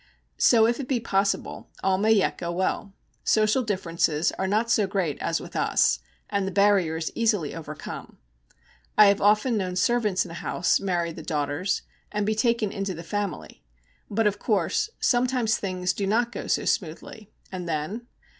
So 0.39 0.65
if 0.65 0.79
it 0.79 0.87
be 0.87 0.99
possible 0.99 1.69
all 1.83 1.99
may 1.99 2.11
yet 2.11 2.39
go 2.39 2.51
well. 2.51 2.95
Social 3.23 3.61
differences 3.61 4.31
are 4.31 4.47
not 4.47 4.71
so 4.71 4.87
great 4.87 5.19
as 5.19 5.39
with 5.39 5.55
us, 5.55 5.99
and 6.27 6.47
the 6.47 6.51
barrier 6.51 6.97
is 6.97 7.11
easily 7.13 7.53
overcome. 7.53 8.17
I 8.97 9.05
have 9.09 9.21
often 9.21 9.57
known 9.57 9.75
servants 9.75 10.25
in 10.25 10.31
a 10.31 10.41
house 10.41 10.79
marry 10.79 11.11
the 11.11 11.21
daughters, 11.21 11.83
and 12.11 12.25
be 12.25 12.33
taken 12.33 12.71
into 12.71 12.95
the 12.95 13.03
family; 13.03 13.61
but, 14.09 14.25
of 14.25 14.39
course, 14.39 14.89
sometimes 14.99 15.57
things 15.57 15.93
do 15.93 16.07
not 16.07 16.31
go 16.31 16.47
so 16.47 16.65
smoothly. 16.65 17.31
And 17.51 17.69
then? 17.69 18.07